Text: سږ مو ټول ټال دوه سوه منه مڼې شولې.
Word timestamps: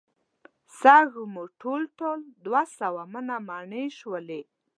سږ 0.81 1.09
مو 1.33 1.43
ټول 1.61 1.81
ټال 1.97 2.19
دوه 2.45 2.63
سوه 2.77 3.01
منه 3.13 3.35
مڼې 3.47 3.83
شولې. 3.99 4.41